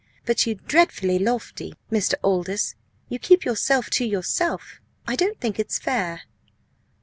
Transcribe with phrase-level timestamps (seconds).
[0.25, 2.15] But you're dreadfully lofty, Mr.
[2.23, 2.73] Aldous!
[3.07, 4.81] You keep yourself to yourself.
[5.05, 6.21] I don't think it's fair!"